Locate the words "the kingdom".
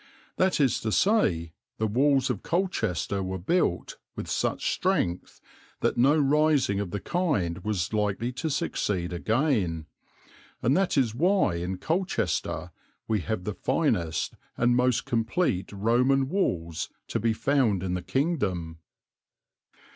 17.93-18.79